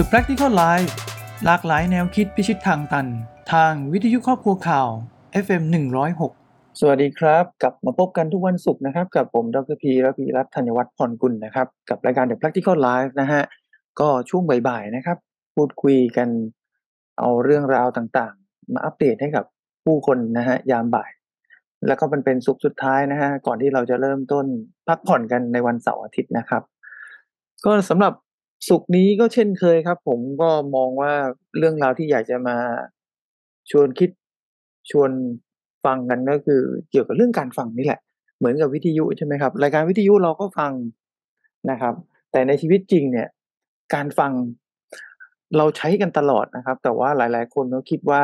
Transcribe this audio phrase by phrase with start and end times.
[0.00, 0.92] The Practical Life
[1.44, 3.06] หลากหลายแนวคิดพิชิตทางตัน
[3.52, 4.88] ทางวิทยุครอบครัวข่าว
[5.44, 5.62] FM
[6.22, 13.42] 106 สวัสดีครับ กลับมาพบกันทุกวันศุกร์นะครับ กับผมดรพีระพีรัตน์ธัญวัฒน์พรกุลนะครับ กับรายการ The Practical Life นะฮะ
[14.00, 15.18] ก็ช่วงบ่ายๆนะครับ
[15.54, 16.28] พูดคุยกัน
[17.18, 19.44] เอาเรื่องราวต่างๆ มาอัปเดตให้กับ
[19.84, 21.10] ผู้คนนะฮะยามบ่าย
[21.86, 24.46] แล้วก็มันเป็นสุขสุดท้ายนะฮะก่อนที่เราจะเริ่มต้น
[24.88, 26.62] พักผ่อนกันในวันเสาร์อาทิตย์นะครับ
[27.64, 28.12] ก็สำหรับ
[28.68, 31.12] สุขนี้ก็เช่นเคยครับ ผมก็มองว่า
[31.58, 32.56] เรื่องราวที่อยากจะมา
[33.70, 34.10] ชวนคิด
[34.90, 35.10] ชวน
[35.84, 36.60] ฟังกันก็คือ
[36.90, 38.00] เกี่ยวกับเรื่องการฟังนี่แหละ
[38.38, 40.72] เหมือนกับวิทยุใช่ไหมครับ รายการวิทยุเราก็ฟัง
[41.70, 41.94] นะครับ
[42.32, 43.28] แต่ในชีวิตจริงเนี่ย
[43.94, 44.32] การฟัง
[45.56, 48.22] เราใช้กันตลอดนะครับ แต่ว่าหลาย ๆ คนก็คิดว่า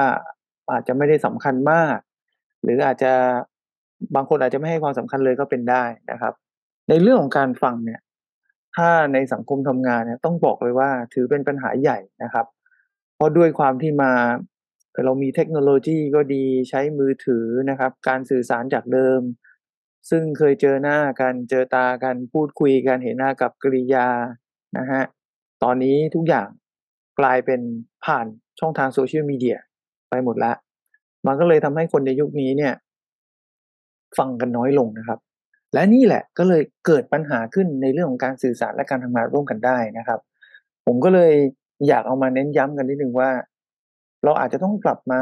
[0.71, 1.97] อาจจะไม่ได้สำคัญมาก
[2.63, 3.13] หรืออาจจะ
[4.15, 6.33] บางคนอาจจะไม่ให้ความสำคัญเลยก็เป็นได้นะครับ
[6.89, 8.01] ในเรื่องของการฟังเนี่ย
[8.77, 12.47] ถ้าในสังคมทำงานเนี่ยต้องบอกเลยว่าถือเป็นปัญหาใหญ่นะครับ
[13.17, 14.13] เพราะด้วยความที่มา
[15.05, 19.21] เรามีเทคโนโลยีก็ดีใช้มือถือนะครับ การสื่อสารจากเดิม
[20.11, 24.09] ซึ่งเคยเจอหน้ากันเจอตากันพูดคุยกันเห็นหน้ากับกริยา
[24.79, 25.03] นะฮะ
[25.63, 26.49] ตอนนี้ทุกอย่าง
[27.21, 27.61] กลายเป็น
[28.05, 28.27] ผ่าน
[28.61, 29.59] ช่องทางโซเชียลมีเดีย
[30.11, 30.57] ไปหมดแล้ว
[31.27, 32.75] มันก็เลยทำให้คนในยุคนี้เนี่ย
[34.19, 35.19] ฟังกันน้อยลงนะครับ
[35.75, 40.21] และนี่แหละก็เลยเกิดปัญหาขึ้นในเรื่องของการสื่อสารและการทำงานร่วมกันได้นะครับ
[40.87, 41.33] ผมก็เลย
[41.89, 43.31] อยากเอามาเน้นย้ำกันนิดนึงว่า
[44.25, 45.21] เราอาจจะต้องกลับมา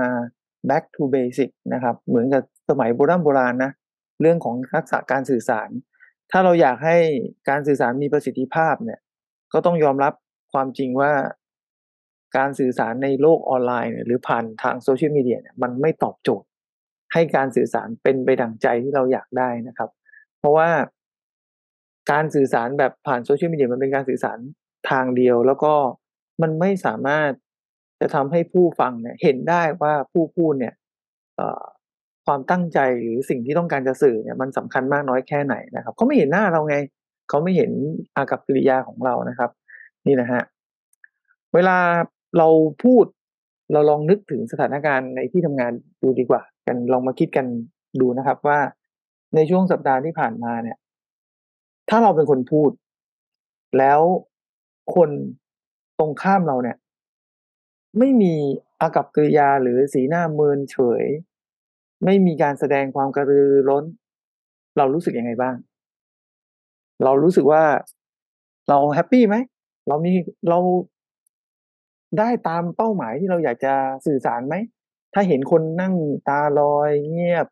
[0.69, 3.71] back to basic นะครับ เหมือนกับสมัยโบราณโบราณนะ
[4.21, 5.69] เรื่องของทักษะการสื่อสาร
[6.31, 6.97] ถ้าเราอยากให้
[7.49, 9.01] การสื่อสารมีประสิทธิภาพเนี่ย
[9.53, 10.13] ก็ต้องยอมรับ
[10.53, 11.13] ความจริงว่า
[12.37, 16.49] การสื่อสารในโลกออนไลน์หรือผ่านทางโซเชียลมีเดียเนี่ยมันไม่ตอบโจทย์
[17.13, 19.91] ให้การสื่อสารเป็นไปดังใจที่เราอยากได้นะครับ
[20.41, 20.69] เพราะว่า
[22.11, 24.39] การสื่อสารแบบผ่านโซเชียลมีเดียมันเป็นการสื่อสาร
[24.91, 25.73] ทางเดียว แล้วก็
[26.43, 27.31] มันไม่สามารถ
[28.01, 30.75] จะทำให้ผู้ฟังเนี่ยเห็นได้ว่าผู้พูดเนี่ย
[32.27, 36.77] ความตั้งใจหรือสิ่งที่ต้องการจะสื่อเนี่ยมันสำคัญมากน้อยแค่ไหนนะครับเขาไม่เห็นหน้าเราไง
[37.29, 37.71] เขาไม่เห็น
[38.17, 39.51] อากับกิริยาของเรานะครับ
[40.07, 40.43] นี่นะฮะ
[41.55, 41.79] เวลา
[42.39, 42.49] เรา
[42.85, 43.05] พูด
[43.73, 45.73] เราลองนึกถึงสถานการณ์ในที่ทำงาน
[46.03, 47.47] ดูดีกว่า กันลองมาคิดกัน
[48.01, 48.59] ดูนะครับว่า
[49.35, 50.79] ในช่วงสัปดาห์ที่ผ่านมาเนี่ย
[51.89, 52.71] ถ้าเราเป็นคนพูด
[53.79, 54.01] แล้ว
[54.95, 55.11] คน
[55.99, 56.77] ตรงข้ามเราเนี่ย
[57.99, 58.35] ไม่มี
[58.81, 61.05] อากับกิริยาหรือสีหน้าเมินเฉย
[62.05, 63.85] ไม่มีการแสดงความกระตือร้น
[64.79, 65.57] เรารู้สึกยังไงบ้าง
[67.05, 67.65] เรารู้สึกว่า
[68.69, 69.37] เราแฮปปี้ไหม
[69.89, 70.13] เรามี
[70.49, 70.59] เรา
[72.19, 73.75] ได้ตามเป้าหมายที่เราอยากจะ
[74.07, 74.55] สื่อสารไหม
[75.15, 75.95] ถ้าเห็นคนนั่ง
[76.29, 77.47] ตาลอยเงียบ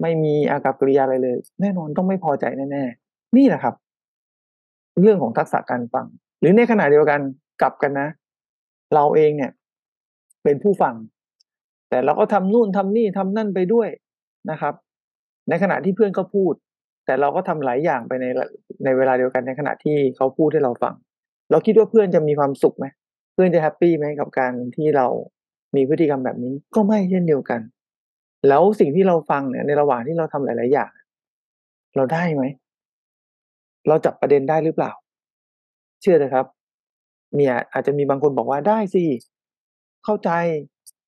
[0.00, 3.74] ไม่มีอากับกิริยาอะไรเลย แน่นอนต้องไม่พอใจแน่ๆนี่แหละครับ
[5.00, 6.06] เรื่องของทักษะการฟัง
[6.40, 7.20] หรือในขณะเดียวกัน
[7.62, 8.08] กลับกันนะ
[8.94, 9.50] เราเองเนี่ย
[10.44, 10.94] เป็นผู้ฟัง
[11.90, 13.88] แต่เราก็ทำนู่นทำนี่ทำนั่นไปด้วย
[14.50, 14.74] นะครับ
[15.48, 16.54] ในขณะที่เพื่อนเขาพูด
[17.06, 18.26] แต่เราก็ทำหลายอย่างไปใน
[18.84, 20.94] ในเวลาเดียวกันในขณะที่เขาพูดให้เราฟัง
[21.50, 22.86] เราคิดว่าเพื่อนจะมีความสุขไหม
[23.34, 25.06] เพื่อนจะแฮปปี้ไหมกับการที่เรา
[25.76, 27.60] มีพฤติกรรมแบบนี้ ก็ไม่เช่นเดียวกัน
[28.48, 30.90] แล้วสิ่งที่เราฟังเนี่ยในระหว่างที่เราทำหลาย ๆ อย่าง
[31.96, 32.44] เราได้ไหม
[33.88, 34.92] เราจับประเด็นได้หรือเปล่า
[36.00, 36.46] เชื่อเลยครับ
[37.36, 39.04] มีอาจจะมีบางคนบอกว่าได้สิ
[40.04, 40.30] เข้าใจ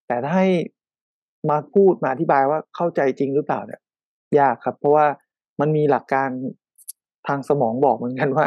[0.06, 0.48] แต่ถ้าให้
[1.50, 3.80] มาพูดมาอธิบายว่าเข้าใจจริงหรือเปล่าเนี่ย
[4.38, 5.06] ยากครับ เพราะว่า
[5.60, 6.28] มันมีหลักการ
[7.28, 8.46] ทางสมองบอกเหมือนกันว่า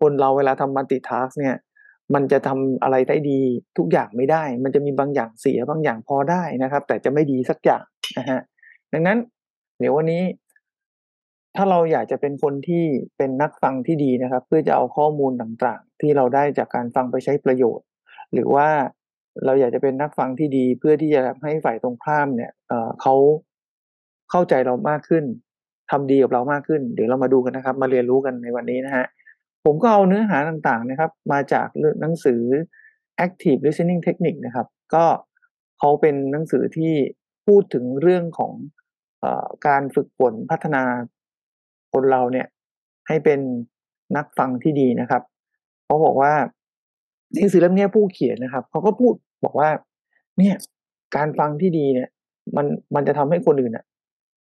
[0.00, 1.56] คนเราเวลาทำมัลติทัสเนี่ย
[2.14, 3.40] มันจะทำอะไรได้ดี
[3.78, 7.84] ทุกอย่างไม่ได้ มันจะมีบางอย่างเสียบางอย่างพอได้นะครับ แต่จะไม่ดีสักอย่าง
[8.18, 8.40] นะฮะ
[8.92, 9.18] ดังนั้น
[9.78, 10.22] เดี๋ยววันนี้
[11.56, 12.84] ถ้าเราอยากจะเป็นคนที่
[13.16, 17.86] เป็นนักฟังที่ดีนะครับ เพื่อจะเอาข้อมูลต่างๆ ที่เราได้จากการฟังไปใช้ประโยชน์
[18.32, 18.68] หรือว่า
[19.44, 23.14] เราอยากจะเป็นนักฟังที่ดี เพื่อที่จะทำให้ฝ่ายตรงข้ามเนี่ยเเขา
[24.30, 25.24] เข้าใจเรามากขึ้น
[25.90, 29.06] ทำดีกับเรามากขึ้น เดี๋ยวเรามาดูกันนะครับ มาเรียนรู้กันในวันนี้นะฮะ
[29.64, 31.66] ผมก็เอาเนื้อหาต่างๆนะครับ มาจาก
[32.00, 32.40] หนังสือ
[33.24, 35.04] active listening technique นะครับ ก็
[35.78, 36.94] เขาเป็นหนังสือที่
[37.46, 38.52] พูดถึงเรื่องของ
[39.24, 39.26] อ
[39.66, 40.82] การฝึกฝนพัฒนา
[41.92, 42.46] คนเราเนี่ย
[43.08, 43.40] ให้เป็น
[44.16, 45.22] นักฟังที่ดีนะครับ
[45.84, 46.32] เขาบอกว่า
[47.34, 49.14] หนังสือเล่มนี้ผู้เขียนนะครับเขาก็พูด
[49.44, 49.68] บอกว่า
[50.38, 50.54] เนี่ย
[51.16, 52.08] การฟังที่ดีเนี่ย
[52.56, 53.84] มันมันจะทำให้คนอื่นเน่ะ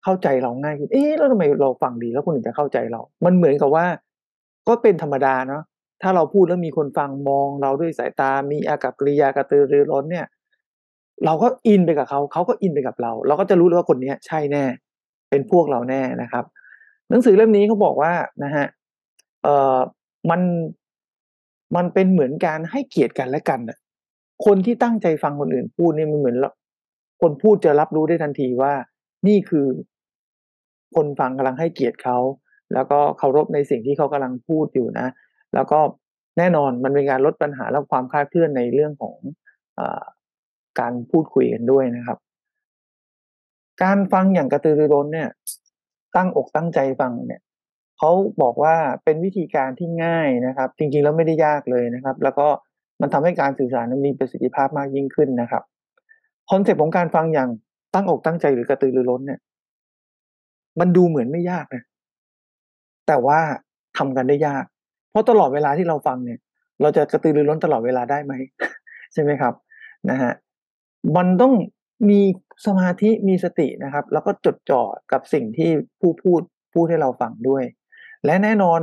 [0.04, 3.86] เข้าใจเราง่ายขึ้นเอ๊ะแล้วทำไมเราฟังดีแล้วคนอื่นจะเข้าใจเรา มันเหมือนกับว่า
[4.68, 5.62] ก็เป็นธรรมดาเนาะ
[6.02, 10.26] ถ้าเราพูดแล้วมีคนฟังมองเราด้วยสายตา มีอากับกริยากระตือรือร้นเนี่ย
[11.24, 14.64] เราก็อินไปกับเขาเขาก็อินไปกับเรา เราก็จะรู้เลยว่าคนนี้ใช่แน่
[15.30, 16.44] เป็นพวกเราแน่นะครับ
[17.10, 18.12] หนังสือเล่มนี้เขาบอกว่า
[18.44, 18.66] นะฮะ
[19.42, 19.78] เอ่อ
[20.30, 20.40] มัน
[21.76, 23.78] มันเป็นเหมือนการให้เกียรติกันและกันน่ะ
[24.46, 26.36] คนที่ตั้งใจฟังคนอื่นพูดนี่มันเหมือน
[27.22, 28.72] คนพูดจะรับรู้ได้ทันทีว่า
[29.26, 29.66] นี่คือ
[30.94, 32.18] คนฟังกำลังให้เกียรติเขา
[32.74, 35.06] แล้วก็เคารพในสิ่งที่เขากำลังพูดอยู่นะ
[35.54, 35.78] แล้วก็
[36.38, 39.16] แน่นอนมันเป็นการลดปัญหาและความคลาดเคลื่อนในเรื่องของ
[39.78, 39.80] อ
[40.80, 42.18] การพูดคุยกันด้วยนะครับ
[43.82, 45.28] การฟังอย่างกระตือรือร้นเนี่ย
[46.16, 47.40] ตั้งอกตั้งใจฟังเนี่ย
[47.98, 48.10] เขา
[48.42, 48.74] บอกว่า
[49.04, 52.46] เป็นวิธีการที่ง่ายนะครับ จริงๆแล้วไม่ได้ยากเลยนะครับ แล้วก็
[53.00, 55.62] มันทำให้การสื่อสารมีประสิทธิภาพมากยิ่งขึ้นนะครับ
[56.50, 57.50] คอนเซปต์ของการฟังอย่าง
[57.94, 59.40] ตั้งอกตั้งใจหรือกระตือรือร้นเนี่ย
[60.80, 61.82] มันดูเหมือนไม่ยากนะ
[63.06, 63.38] แต่ว่า
[63.98, 64.64] ทำกันได้ยาก
[65.10, 66.38] เพราะตลอดเวลาที่เราฟังเนี่ย
[66.80, 68.34] เราจะกระตือรือร้นตลอดเวลาได้ไหม
[69.12, 69.54] ใช่ไหมครับ
[70.10, 70.32] นะฮะ
[71.16, 71.52] มันต้อง
[72.10, 72.20] มี
[72.66, 74.82] สมาธิมีสตินะครับ แล้วก็จดจ่อ
[75.12, 75.70] กับสิ่งที่
[76.00, 76.40] ผู้พูด
[76.74, 77.64] พูดให้เราฟังด้วย
[78.24, 78.80] และแน่นอน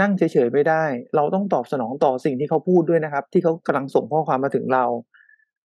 [0.00, 0.84] นั่งเฉยๆไม่ได้
[1.16, 4.84] เราต้องตอบสนองต่อสิ่งที่เขาพูดด้วยนะครับ ที่เขากำลังส่งข้อความมาถึงเรา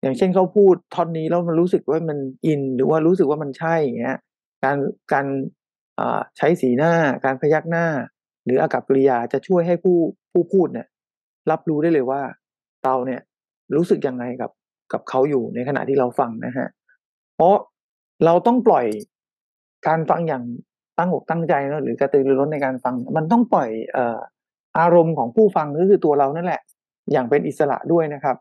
[0.01, 4.17] อย่างเช่นเขาพูดท่อนนี้แล้วมันรู้สึกว่ามันอิน หรือว่ารู้สึกว่ามันใช่อย่างเงี้ย
[4.63, 4.77] การ
[5.13, 5.25] การ
[6.37, 6.93] ใช้สีหน้า
[7.25, 7.85] การพยักหน้า
[8.45, 9.97] หรืออากับกริยาจะช่วยให้ผู้
[10.31, 10.87] ผู้พูดเนี่ย
[11.51, 12.21] รับรู้ได้เลยว่า
[12.83, 13.21] เราเนี่ย
[13.75, 14.51] รู้สึกยังไงกับ
[14.93, 16.67] กับเขาอยู่ในขณะที่เราฟังนะฮะ
[17.35, 17.55] เพราะ
[18.25, 18.85] เราต้องปล่อย
[19.87, 20.43] การฟังอย่าง
[20.97, 24.19] ตั้งอกตั้งใจนะหรือกระตือรือร้นในการฟัง มันต้องปล่อยเอ่อ
[24.79, 26.61] อารมณ์ของผู้ฟังก็คือตัวเรานั่นแหละ
[27.11, 28.37] อย่างเป็นอิสระด้วยนะครับ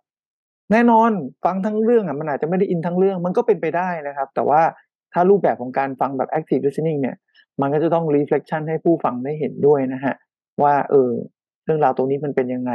[0.73, 1.11] แน่นอน
[1.45, 4.61] ฟังทั้งเรื่องอะมันอาจจะไม่ได้อินทั้งเรื่อง มันก็เป็นไปได้นะครับ แต่ว่า
[5.13, 7.17] ถ้ารูปแบบของการฟังแบบ active listening เนี่ย
[7.61, 10.15] มันก็จะต้อง reflection ให้ผู้ฟังได้เห็นด้วยนะฮะ
[10.63, 11.11] ว่าเออ
[11.65, 12.73] เรื่องราวตรงนี้มันเป็นยังไง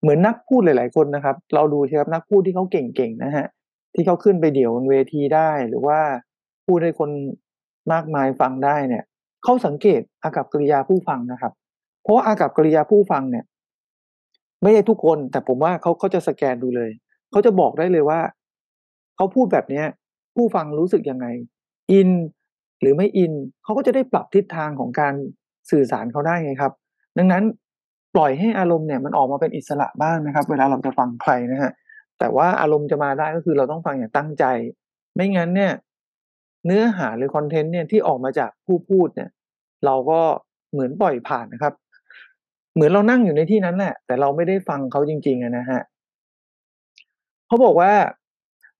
[0.00, 3.46] เหมือนนักพูดหลาย ๆ คนนะครับ เราดูใช่ครับนักพูดที่เขาเก่ง ๆ นะฮะ
[3.94, 5.98] ที่เขาขึ้นไปเดี่ยวบนเวทีได้หรือว่า
[6.66, 7.10] พูดให้คน
[7.92, 9.04] มากมายฟังได้เนี่ย
[9.44, 11.52] เขาสังเกตอากับกริยาผู้ฟังนะครับ
[12.02, 13.44] เพราะาอากับกริยาผู้ฟังเนี่ย
[14.62, 16.90] ไม่ใช่ทุกคน แต่ผมว่าเขาเขาจะสแกนดูเลย
[17.30, 18.20] เขาจะบอกได้เลยว่า
[19.16, 19.86] เขาพูดแบบเนี้ย
[20.36, 21.26] ผู้ฟังรู้สึกยังไง
[21.92, 22.10] อิน
[22.80, 23.32] หรือไม่อิน
[23.62, 25.14] เขาก็จะได้ปรับทิศทางของการ
[25.70, 26.72] สื่อสารเขาได้ไงครับ
[27.18, 27.44] ดังนั้น
[28.14, 31.72] ปล่อยให้อารมณ์เนี่ยมันออกมาเป็นอิสระบ้างนะครับ เวลาเราจะฟังใครนะฮะ
[32.18, 34.44] แต่ว่าอารมณ์จะมาได้ก็คือเราต้องฟังอย่างตั้งใจ
[35.14, 35.72] ไม่งั้นเนี่ย
[36.66, 39.30] เนื้อหาหรือคอนเทนต์เนี่ยที่ออกมาจากผู้พูดเนี่ย
[39.84, 40.20] เราก็
[40.72, 41.74] เหมือนปล่อยผ่านนะครับ
[42.74, 45.80] เหมือนเรานั่งอยู่ในที่นั้นแหละ แต่เราไม่ได้ฟังเขาจริงๆนะฮะ
[47.46, 47.92] เขาบอกว่า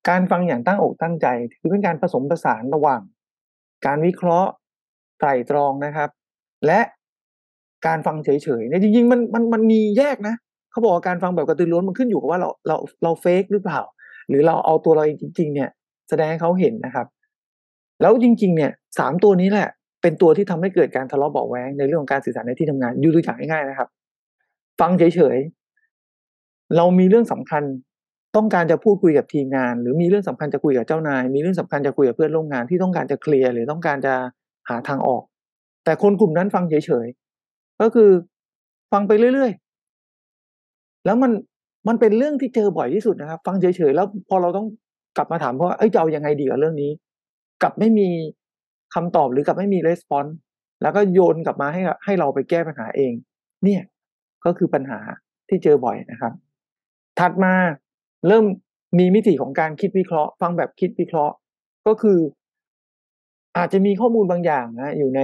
[0.09, 3.01] การฟังอย่างตั้งอกตั้งใจถือเป็นการผสมผสานระหว่าง
[3.87, 4.51] การวิเคราะห์
[5.19, 6.11] ไตรตรองนะครับ
[6.67, 6.81] และ
[7.87, 8.29] การฟังเฉ
[8.61, 10.35] ยๆเนี่ยจริงๆมันมันมันมีแยกนะ
[10.71, 13.81] เขาบอกว่าการฟังแบบกระตือรือร้นมันขึ้นอยู่กับว่าเราเราเราเฟกหรือเปล่า
[14.29, 15.69] หรือเราเอาตัวเราเองจริง ๆ เนี่ย
[16.09, 17.07] แสดงให้เขาเห็นนะครับ
[18.01, 19.69] แล้วจริง ๆ เนี่ยสามตัวนี้แหละ
[20.03, 23.89] เป็นตัวที่ทำให้เกิดการทะเลาะเบาแวงในเรื่องของการสื่อสารในที่ทำงานยูตัวอย่างง่ายๆนะครับ
[24.81, 27.63] ฟังเฉยๆเรามีเรื่องสำคัญ
[28.37, 34.15] ต้องการจะพูดคุยกับทีมงาน หรือมีเรื่องสำคัญจะคุยกับเจ้านาย มีเรื่องสำคัญจะคุยกับเพื่อนร่วมงานที่ต้องการจะเคลียร์หรือต้องการจะ
[34.69, 35.23] หาทางออก
[35.85, 36.75] แต่คนกลุ่มนั้นฟังเฉ
[37.05, 37.20] ยๆ
[37.81, 38.11] ก็คือ
[38.93, 41.33] ฟังไปเรื่อยๆ แล้วมัน
[41.89, 44.67] มันเป็นเรื่องที่เจอบ่อยที่สุดนะครับ ฟังเฉยๆ แล้วพอเราต้อง
[45.17, 46.91] กลับมาถามเพราะเอ้ยจะเอายังไงดีกับเรื่องนี้
[47.63, 48.09] กลับไม่มี
[48.95, 50.37] คำตอบหรือกลับไม่มีรีสปอนส์
[50.83, 53.13] แล้วก็โยนกลับมาให้ให้เราไปแก้ปัญหาเอง
[53.65, 53.83] เนี่ย
[54.45, 54.99] ก็คือปัญหา
[55.49, 56.33] ที่เจอบ่อยนะครับ
[57.19, 57.55] ถัดมา
[58.29, 58.45] เริ่ม
[58.99, 61.35] มีมิติของการคิดวิเคราะห์ ฟังแบบคิดวิเคราะห์
[61.87, 62.19] ก็คือ
[63.57, 65.21] อาจจะมีข้อมูลบางอย่างนะอยู่ใน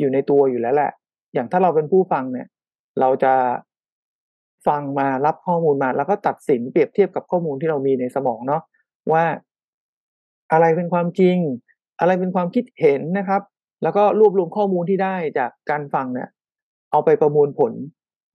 [0.00, 0.92] อยู่ในตัวอยู่แล้วแหละ
[1.36, 2.46] อย่างถ้าเราเป็นผู้ฟังเนี่ย
[3.00, 3.34] เราจะ
[4.66, 8.62] ฟังมารับข้อมูลมา แล้วก็ตัดสินเปรียบเทียบกับข้อมูลที่เรามีในสมองเนาะ
[9.12, 9.24] ว่า
[10.52, 11.36] อะไรเป็นความจริง
[12.00, 13.42] อะไรเป็นความคิดเห็นนะครับ
[13.82, 16.28] แล้วก็รวบรวมข้อมูลที่ได้จากการฟังเนี่ย
[16.90, 17.72] เอาไปประมวลผล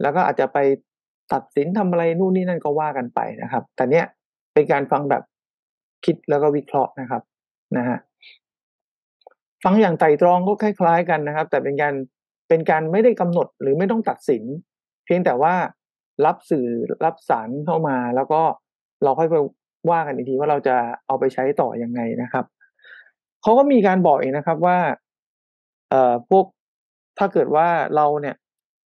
[0.01, 0.58] แล้วก็อาจจะไป
[1.34, 4.05] ตัดสินทำอะไรนู่นนี่นั่นก็ว่ากันไปนะครับ แต่เนี้ย
[4.53, 5.24] เป็นการฟังแบบ
[6.05, 7.22] คิดแล้วก็วิเคราะห์นะครับ
[7.77, 7.98] นะฮะ
[9.63, 11.93] ฟังอย่างไต่ตรองก็คล้าย ๆ กันนะครับ แต่เป็นการ
[12.51, 14.43] เป็นการไม่ได้กำหนดหรือไม่ต้องตัดสิน
[15.05, 15.53] เพียงแต่ว่า
[16.25, 16.67] รับสื่อ
[17.05, 18.41] รับสารเข้ามา แล้วก็
[19.03, 19.36] เราค่อยไป
[19.91, 20.75] ว่ากันอีกทีว่าเราจะ
[21.08, 22.46] เอาไปใช้ต่อยังไงนะครับ
[23.41, 24.77] เขาก็มีการบอกเองนะครับว่า
[25.89, 26.46] เอ่อพวก
[27.20, 28.36] ถ้าเกิดว่าเราเนี่ย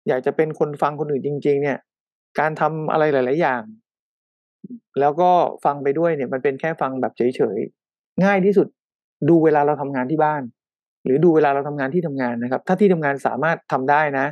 [0.07, 1.77] อยากจะเป็นคนฟังคนอื่นจริง ๆ เนี่ย
[2.39, 3.61] การทำอะไรหลาย ๆ อย่าง
[4.99, 5.31] แล้วก็
[5.65, 7.57] ฟังไปด้วยเนี่ย มันเป็นแค่ฟังแบบเฉย
[7.91, 8.67] ๆ ง่ายที่สุด
[9.29, 10.41] ดูเวลาเราทำงานที่บ้าน
[11.05, 14.25] หรือดูเวลาเราทำงานที่ทำงานนะครับ ถ้าที่ทำงานสามารถทำได้นะ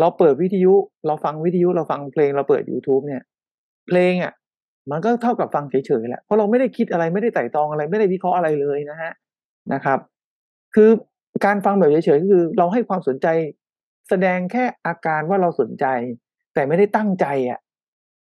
[0.00, 0.74] เราเปิดวิทยุ
[1.06, 3.22] เราฟังวิทยุเราฟังเพลงเราเปิด YouTube เนี่ย
[3.88, 4.32] เพลงอะ
[4.90, 9.12] มันก็เท่ากับฟังเฉยๆแหละเพราะเราไม่ได้คิดอะไรไม่ได้ไต่ตองอะไร ไม่ได้วิเคราะห์อะไรเลยนะฮะ
[9.72, 9.98] นะครับ
[10.74, 10.90] คือ
[11.44, 13.26] การฟังแบบเฉยๆก็คือเราให้ความสนใจ
[14.08, 15.86] แสดงแค่อาการว่าเราสนใจ
[16.54, 17.58] แต่ไม่ได้ตั้งใจอะ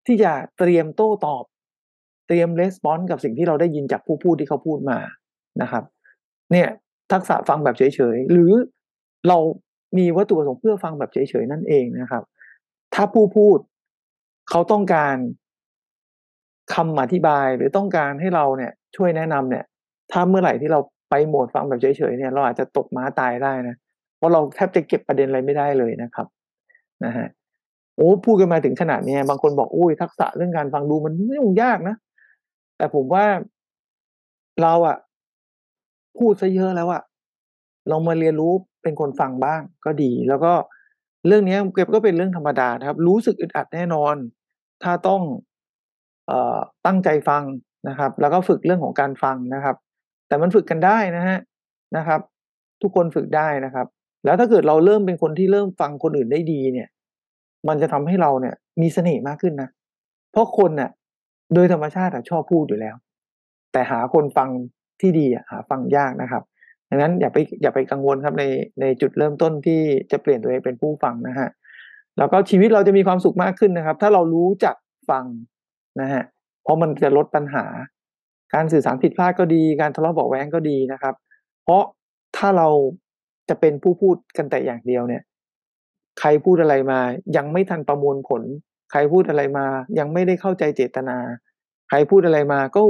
[0.06, 1.44] ที่จะเตรียมโต้ตอบ
[2.28, 4.98] เตรียมレスปอนส์กับสิ่งที่เราได้ยินจากผู้พูดที่เขาพูดมา
[5.62, 5.84] นะครับ
[6.52, 6.68] เนี่ย
[7.12, 7.82] ทักษะฟังแบบเฉ
[8.14, 8.52] ยๆ หรือ
[9.28, 9.38] เรา
[9.98, 12.24] มีวัตถุประสงค์เพื่อฟังแบบเฉยๆ นั่นเองนะครับ
[12.94, 13.58] ถ้าผู้พูด
[14.50, 15.16] เขาต้องการ
[16.74, 19.64] คำอธิบายหรือต้องการให้เราเนี่ยช่วยแนะนำเนี่ย
[20.12, 23.74] ถ้าเมื่อไหร่ที่เราไปโหมดฟังแบบเฉยๆเนี่ย เราอาจจะตกม้าตายได้นะ
[24.16, 26.26] เพราะเราแทบจะเก็บประเด็นอะไรไม่ได้เลยนะครับ
[27.04, 27.26] นะฮะ
[27.96, 31.96] โอ้พูดกันมาถึงขนาดนี้บางคนบอกอุ้ยทักษะเรื่องการฟังดูมันไม่ยุ่งยากนะ
[32.76, 33.24] แต่ผมว่า
[34.62, 34.96] เราอะ
[36.18, 37.02] พูดซะเยอะแล้วอะ
[37.90, 38.52] ลองมาเรียนรู้
[38.82, 40.52] เป็นคนฟังบ้างก็ดี แล้วก็
[41.26, 44.16] เรื่องนี้เก็บก็เป็นเรื่องธรรมดานะครับ รู้สึกอึดอัดแน่นอน
[44.82, 45.22] ถ้าต้อง
[46.26, 47.42] เออตั้งใจฟัง
[47.88, 49.76] นะครับ แล้วก็ฝึกเรื่องของการฟังนะครับ
[50.28, 51.38] แต่มันฝึกกันได้นะฮะ
[51.96, 52.20] นะครับ
[52.82, 53.86] ทุกคนฝึกได้นะครับ
[54.24, 56.88] แล้วถ้าเกิดเราเริ่มเป็นคนที่เริ่มฟังคนอื่นได้ดีเนี่ย
[57.68, 59.68] มันจะทำให้เราเนี่ย มีเสน่ห์มากขึ้นนะ
[60.32, 60.90] เพราะคนน่ะ
[61.54, 62.96] โดยธรรมชาติชอบพูดอยู่แล้ว
[63.72, 64.48] แต่หาคนฟัง
[65.00, 66.42] ที่ดีหาฟังยากนะครับ
[66.88, 68.44] ดังนั้นอย่าไปอย่าไปกังวลครับใน
[68.80, 69.80] ในจุดเริ่มต้นที่
[70.10, 71.48] จะเปลี่ยนตัวเองเป็นผู้ฟังนะฮะ
[72.18, 74.76] แล้วก็ชีวิตเราจะมีความสุขมากขึ้นนะครับ ถ้าเรารู้จัก
[75.10, 75.24] ฟัง
[76.00, 76.22] นะฮะ
[76.62, 77.64] เพราะมันจะลดปัญหา
[78.54, 81.14] การสื่อสารผิดพลาดก็ดี การทะเลาะเบาแว้งก็ดีนะครับ
[81.64, 81.82] เพราะ
[82.36, 82.68] ถ้าเรา
[83.48, 85.22] จะเป็นผู้พูดกันแต่อย่างเดียวเนี่ย
[86.20, 87.00] ใครพูดอะไรมา
[87.36, 88.42] ยังไม่ทันประมวลผล
[88.90, 89.66] ใครพูดอะไรมา
[89.98, 91.16] ยังไม่ได้เข้าใจเจตนา
[91.88, 92.82] ใครพูดอะไรมาก็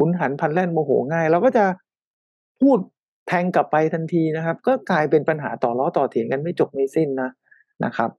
[0.00, 1.64] หุนหันพันแล่นโมโหง่าย เราก็จะ
[2.60, 2.78] พูด
[3.28, 7.30] แทงกลับไปทันทีนะครับ ก็กลายเป็นปัญหาต่อล้อต่อเถียงกันไม่จบไม่สิ้นนะ
[7.84, 8.10] นะครับ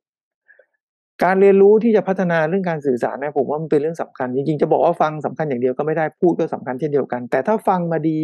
[1.24, 8.20] การเรียนรู้ที่จะพัฒนาเรื่องการสื่อสารนะผมว่ามันเป็นเรื่องสำคัญจริงๆจะบอกว่าฟังสำคัญอย่างเดียวก็ไม่ได้พูดก็สำคัญเช่นเดียวกัน แต่ถ้าฟังมาดี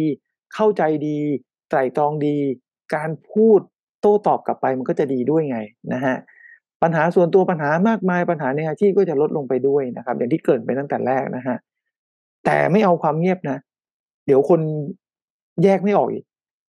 [0.54, 1.18] เข้าใจดี
[1.68, 2.36] ไตร่ตรองดี
[2.94, 3.60] การพูด
[4.00, 5.58] โต้ตอบกลับไปมันก็จะดีด้วยไง
[5.92, 6.16] นะฮะ
[6.82, 11.56] ปัญหาส่วนตัวปัญหามากมายปัญหาในอาชีพก็จะลดลงไปด้วยนะครับ อย่างที่เกิดไปตั้งแต่แรกนะฮะ
[12.50, 13.58] แต่ไม่เอาความเงียบนะ
[14.26, 14.60] เดี๋ยวคน
[15.64, 16.24] แยกไม่ออกอีก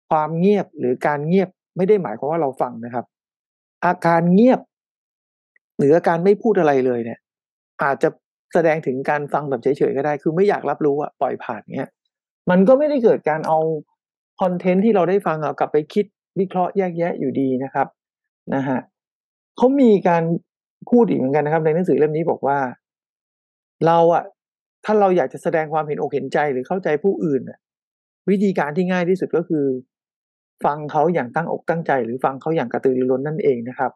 [0.10, 3.06] ความเงียบหรือการเงียบไม่ได้หมายความว่าเราฟังนะครับ
[3.86, 4.60] อาการเงียบ
[5.78, 7.20] หรืออาการไม่พูดอะไรเลยเนี่ย
[7.84, 8.10] อาจจะ
[8.54, 11.90] แสดงถึงการฟังแบบเฉยๆก็ได้ คือไม่อยากรับรู้อะปล่อยผ่านเงี้ย
[12.50, 13.60] มันก็ไม่ได้เกิดการเอา
[14.42, 16.06] คอนเทนต์ที่เราได้ฟังเอากลับไปคิด
[16.40, 17.88] วิเคราะห์แยกแยะอยู่ดีนะครับ
[18.54, 18.80] นะฮะ
[19.58, 20.24] เขามีการ
[20.90, 22.58] พูดอีกเหมือนกันนะครับ ในหนังสือเล่มนี้บอกว่า
[23.86, 24.24] เราอะ
[24.90, 27.60] ถ้าเราอยากจะแสดงความเห็นอกเห็นใจหรือเข้าใจผู้อื่นอะ
[28.30, 29.66] วิธีการที่ง่ายที่สุดก็คือ
[30.66, 33.92] ฟังเขาอย่างตั้งอกตั้งใจ หรือฟังเขาอย่างกระตือรือร้นนั่นเองนะครับ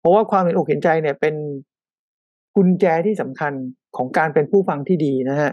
[0.00, 1.34] เพราะว่าความเห็นอกเห็นใจเนี่ยเป็น
[2.56, 3.52] กุญแจที่สำคัญ
[3.96, 5.52] ของการเป็นผู้ฟังที่ดีนะฮะ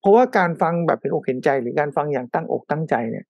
[0.00, 3.24] เพราะว่าการฟังแบบเป็นอกเห็นใจ หรือการฟังอย่างตั้งอกตั้งใจเนี่ย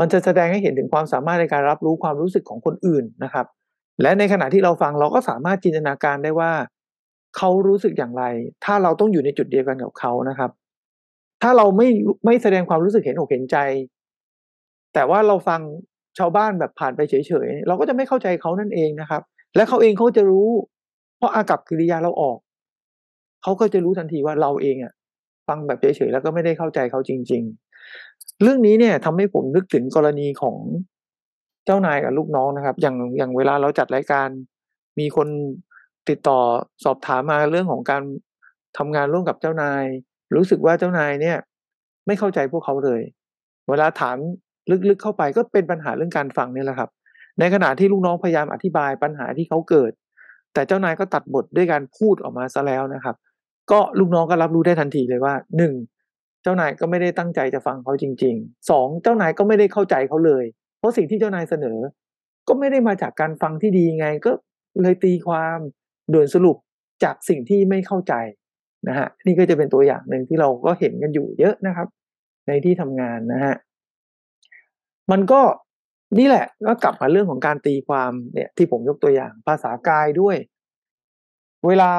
[0.00, 3.46] มันจะแสดงให้เห็นถึงความสามารถในการรับรู้ความรู้สึกของคนอื่นนะครับ
[4.02, 6.52] และในขณะที่เราฟังเราก็สามารถจินตนาการได้ว่า
[7.36, 8.24] เขารู้สึกอย่างไร
[8.64, 10.50] ถ้าเราต้องอยู่ในจุดเดียวกันกับเขานะครับ
[11.42, 11.88] ถ้าเราไม่
[12.24, 13.56] ไม่แสดงความรู้สึกเห็นอกเห็นใจ
[14.94, 15.60] แต่ว่าเราฟัง
[16.18, 17.14] ชาวบ้านแบบผ่านไปเฉ
[17.46, 19.22] ยๆเราก็จะไม่เข้าใจเขานั่นเองนะครับ
[19.56, 20.48] และเขาเองเขาจะรู้
[21.18, 22.38] เพราะอากับกิริยาเราออก
[23.42, 24.92] เขาก็จะรู้ทันทีว่าเราเองอะ
[25.48, 27.42] ฟังแบบเฉยๆแล้วก็ไม่ได้เข้าใจเขาจริง
[27.92, 30.56] ๆ เรื่องนี้เนี่ยทำให้ผมนึกถึงกรณีของ
[31.66, 34.28] เจ้านายกับลูกน้องนะครับ อย่างอย่างเวลาเราจัดรายการ
[34.98, 35.28] มีคน
[36.08, 36.40] ติดต่อ
[36.84, 38.02] สอบถามมาเรื่องของการ
[38.78, 39.84] ทำงานร่วมกับเจ้านาย
[40.36, 41.36] รู้สึกว่าเจ้านายเนี่ย
[42.06, 43.00] ไม่เข้าใจพวกเขาเลย
[43.68, 44.16] เวลาถาม
[44.88, 46.90] ลึกๆเข้าไปก็เป็นปัญหาเรื่องการฟังนี่แหละครับ
[47.38, 49.92] ในขณะที่ลูกน้องพยายามอธิบายปัญหาที่เขาเกิด
[50.54, 53.16] แต่เจ้านายก็ตัดบทด้วยการพูดออกมาซะแล้วนะครับ
[53.70, 55.72] ก็ลูกน้องก็รับรู้ได้ทันทีเลยว่าหนึ่ง
[56.42, 60.44] เจ้านายก็ไม่ได้ตั้งใจจะฟังเขาจริงๆสองเจ้านายก็ไม่ได้เข้าใจเขาเลย
[60.78, 61.78] เพราะสิ่งที่เจ้านายเสนอ
[62.48, 64.30] ก็ไม่ได้มาจากการฟังที่ดีไงก็
[64.82, 65.58] เลยตีความ
[66.12, 66.56] ด่วนสรุป
[67.04, 68.14] จากสิ่งที่ไม่เข้าใจ
[68.88, 71.88] นะฮะนี่ก็จะเป็นตัวอย่างหนึ่งที่เราก็เห็นกันอยู่เยอะนะครับ
[72.46, 73.54] ในที่ทำงานนะฮะ
[75.10, 75.40] มันก็
[76.18, 80.36] นี่แหละก็กลับมาเรื่องของการตีความเนี่ยที่ผมยกตัวอย่างภาษากายด้วย
[81.66, 81.90] เวลา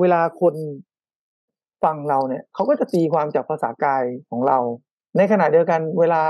[0.00, 0.54] เวลาคน
[1.84, 4.58] ฟังเราเนี่ยเขาก็จะตีความจากภาษากายของเรา
[5.16, 6.22] ในขณะเดียวกัน เวลา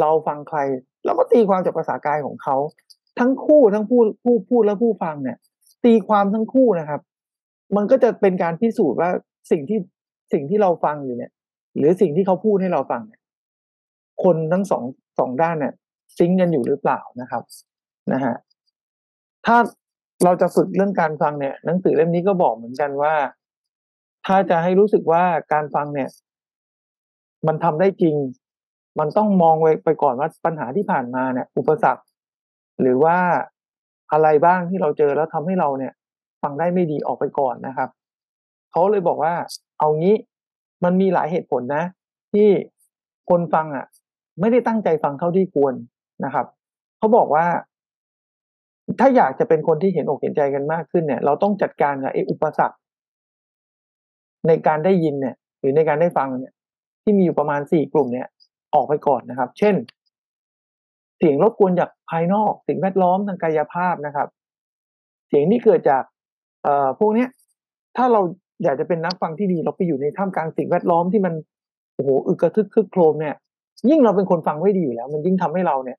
[0.00, 0.58] เราฟังใคร
[1.04, 2.56] เราก็ตีความจากภาษากายของเขา
[3.18, 5.38] ทั้งคู่ทั้งผู้ผู้พูดและผู้ฟังเนี่ย
[5.84, 7.00] ตีความทั้งคู่นะครับ
[7.76, 9.10] มันก็จะเป็นการพิสูจน์ว่า
[9.50, 9.78] สิ่งที่
[10.32, 11.32] สิ่งที่เราฟังอยู่เนี่ย
[11.76, 13.20] หรือสิ่งที่เขาพูดให้เราฟังเนี่ย
[14.24, 14.82] คนทั้งสอง
[15.18, 15.74] สองด้านเนี่ย
[16.16, 17.42] ซิงกันอยู่หรือเปล่านะครับ
[18.12, 18.34] นะฮะ
[19.46, 19.56] ถ้า
[20.24, 23.14] เราจะฝึกเรื่องการฟังเนี่ย หนังสือเล่มนี้ก็บอกเหมือนกันว่า
[24.26, 26.08] ถ้าจะให้รู้สึกว่าการฟังเนี่ย
[27.46, 28.16] มันทำได้จริง
[28.98, 32.04] มันต้องมองไว้ไปก่อนว่าปัญหาที่ผ่านมาเนี่ย อุปสรรค
[32.80, 33.16] หรือว่า
[34.12, 35.92] อะไรบ้างที่เราเจอแล้วทำให้เราเนี่ย
[36.42, 37.88] ฟังได้ไม่ดีออกไปก่อนนะครับ
[38.70, 39.34] เขาเลยบอกว่า
[39.78, 40.14] เอางี้
[40.84, 41.84] มันมีหลายเหตุผลนะ
[42.32, 42.48] ที่
[43.30, 43.86] คนฟังอะ
[44.40, 45.74] ไม่ได้ตั้งใจฟังเท่าที่ควร
[46.24, 46.46] นะครับ
[46.98, 47.46] เขาบอกว่า
[49.00, 52.76] ถ้าอยากจะเป็นคนที่เห็นอกเห็นใจกันมากขึ้นเนี่ย เราต้องจัดการกับไอ้อุปสรรค
[54.46, 56.52] ในการได้ยินเนี่ย หรือในการได้ฟังเนี่ย
[57.02, 58.28] ที่มีอยู่ประมาณสี่กลุ่มเนี่ย
[58.74, 59.74] ออกไปก่อนนะครับ เช่น
[61.18, 64.28] เสียงรบกวนจาก ภายนอกสิ่งแวดล้อมทางกายภาพนะครับ
[65.28, 66.02] เสียงที่เกิดจาก
[66.62, 67.28] เอ่อพวกเนี้ย
[67.96, 68.20] ถ้าเรา
[68.64, 71.34] อยากจะเป็นนักฟังที่ดีเราไปอยู่ในท่ามกลางสิ่งแวดล้อมที่มัน
[71.94, 73.34] โอ้โหอึกระทึกคึกโครมเนี่ย
[73.90, 75.98] ยิ่งเราเป็นคนฟังไม่ดีอยู่แล้ว มันยิ่งทำให้เราเนี่ย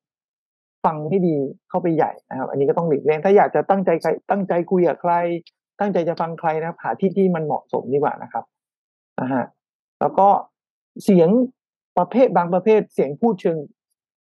[0.84, 1.36] ฟังให้ดี
[1.68, 5.12] เข้าไปใหญ่นะครับ อันนี้ก็ต้องหลีกเลี่ยงถ้าอยากจะตั้งใจใครตั้งใจคุยกับใคร
[5.80, 8.44] ตั้งใจจะฟังใครนะครับหาที่ที่มันเหมาะสมดีกว่านะครับ
[9.20, 9.44] นะฮะ
[10.00, 10.28] แล้วก็
[11.04, 11.28] เสียง
[11.98, 13.56] ประเภทบางประเภทเสียงพูดเชิง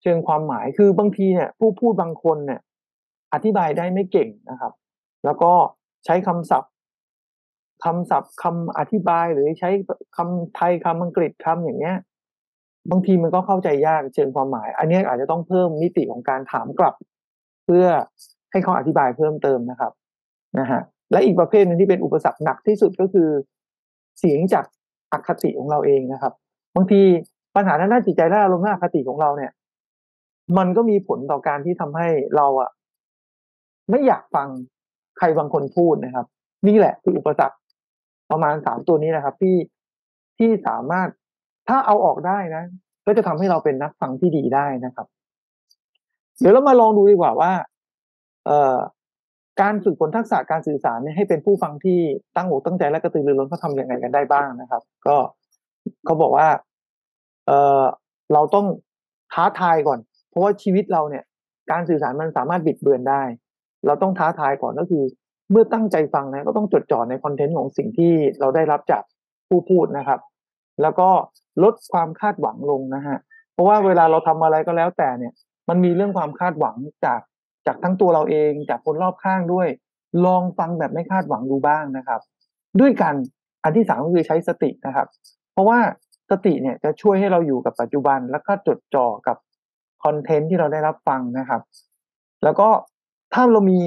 [0.02, 2.60] เชิงความหมายคือบางทีเนี่ยผู้พูดบางคนเนี่ย
[3.32, 4.72] อธิบายได้ไม่เก่งนะครับ
[5.24, 5.52] แล้วก็
[6.04, 6.72] ใช้คำศัพท์
[7.84, 9.70] คำศัพท์คำอธิบายหรือใช้
[10.16, 11.96] คำไทยคำอังกฤษคำอย่างเงี้ย
[12.90, 16.94] บางทีมันก็เข้าใจยากเชิงความหมาย อันนี้อาจจะต้องเพิ่มมิติของการถามกลับ
[17.64, 17.86] เพื่อ
[18.50, 19.92] ให้เขาอธิบายเพิ่มเติมนะครับ
[20.58, 20.80] นะฮะ
[21.12, 23.28] และอีกประเภทหนึงที่เป็นอุปสรรคหนักที่สุดก็คือ
[24.18, 24.64] เสียงจาก
[25.12, 26.32] อคติของเราเองนะครับ
[26.76, 27.00] บางที
[27.56, 29.50] ปัญหาทางด้านจิตใจและอารมณ์อคติของเราเนี่ย
[30.58, 32.70] มันก็มีผลต่อการที่ทำให้เราอะ
[33.90, 34.48] ไม่อยากฟัง
[35.18, 36.26] ใครบางคนพูดนะครับ
[36.66, 37.56] นี่แหละคืออุปสรรค
[38.30, 39.56] ประมาณสามตัวนี้นะครับ ที่
[40.38, 41.08] ที่สามารถ
[41.68, 42.64] ถ้าเอาออกได้นะ
[43.06, 45.06] ก็จะทำให้เราเป็นนักฟังที่ดีได้นะครับ
[46.40, 47.52] เดี๋ยวเรามาลองดูดีกว่าว่า
[48.46, 48.76] เอ่อ
[49.60, 51.98] การฝึกฝนทักษะการสื่อสารเนี่ยให้เป็นผู้ฟังที่
[52.36, 55.16] ตั้งอกตั้งใจและกระตือรือร้นเขาทำยังไงกันได้บ้างนะครับ ก็
[56.04, 56.48] เขาบอกว่า
[57.46, 57.82] เอ่อ
[58.32, 58.66] เราต้อง
[59.32, 59.98] ท้าทายก่อน
[60.32, 61.24] เพราะว่าชีวิตเราเนี่ย
[61.70, 63.22] การสื่อสารมันสามารถบิดเบือนได้
[63.86, 65.04] เราต้องท้าทายก่อนก็คือ
[65.50, 69.02] เมื่อตั้งใจฟังนะก็ต้องจดจ่อในคอนเทนต์ของสิ่งที่เราได้รับจาก
[69.48, 70.20] ผู้พูดนะครับ
[70.82, 71.08] แล้วก็
[71.62, 73.18] ลดความคาดหวังลงนะฮะ
[73.52, 75.32] เพราะว่าเวลาเราทำอะไรก็แล้วแต่เนี่ย
[75.68, 77.20] มันมีเรื่องความคาดหวังจาก
[77.66, 79.68] จากทั้งตัวเราเองจากคนรอบข้างด้วย
[80.26, 82.20] ลองฟังแบบไม่คาดหวังดูบ้างนะครับ
[82.80, 83.14] ด้วยกัน
[83.64, 85.06] อันที่สามก็คือใช้สตินะครับ
[85.52, 85.78] เพราะว่า
[86.30, 89.36] สติเนี่ยจะช่วยให้เราอยู่กับปัจจุบันแล้วก็จดจ่อกับ
[90.04, 91.60] คอนเทนต์ที่เราได้รับฟังนะครับ
[92.44, 92.68] แล้วก็
[93.34, 93.80] ถ้าเรามี